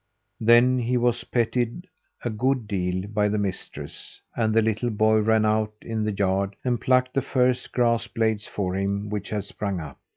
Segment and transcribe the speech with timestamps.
[0.39, 1.85] Then he was petted
[2.25, 6.55] a good deal by the mistress, and the little boy ran out in the yard
[6.63, 9.99] and plucked the first grass blades for him which had sprung up.